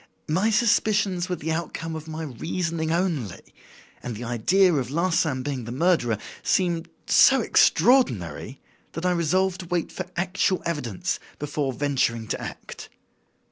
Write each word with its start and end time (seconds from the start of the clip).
My 0.27 0.49
suspicions 0.49 1.29
were 1.29 1.35
the 1.35 1.51
outcome 1.51 1.95
of 1.95 2.07
my 2.07 2.23
reasoning 2.23 2.91
only; 2.91 3.53
and 4.01 4.15
the 4.15 4.23
idea 4.23 4.73
of 4.73 4.89
Larsan 4.89 5.43
being 5.43 5.65
the 5.65 5.71
murderer 5.71 6.17
seemed 6.41 6.89
so 7.05 7.41
extraordinary 7.41 8.59
that 8.93 9.05
I 9.05 9.11
resolved 9.11 9.59
to 9.59 9.67
wait 9.67 9.91
for 9.91 10.07
actual 10.17 10.63
evidence 10.65 11.19
before 11.37 11.71
venturing 11.71 12.27
to 12.29 12.41
act. 12.41 12.89